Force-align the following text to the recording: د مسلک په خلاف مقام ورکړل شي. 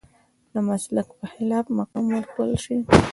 د 0.53 0.55
مسلک 0.67 1.07
په 1.19 1.25
خلاف 1.33 1.65
مقام 1.77 2.05
ورکړل 2.13 2.53
شي. 2.65 2.75